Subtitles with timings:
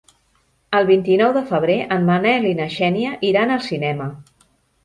[0.77, 4.09] El vint-i-nou de febrer en Manel i na Xènia iran al cinema.